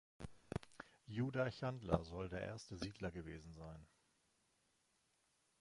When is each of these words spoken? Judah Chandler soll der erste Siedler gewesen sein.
Judah 1.07 1.51
Chandler 1.51 2.03
soll 2.03 2.27
der 2.27 2.41
erste 2.41 2.75
Siedler 2.75 3.11
gewesen 3.11 3.53
sein. 3.53 3.85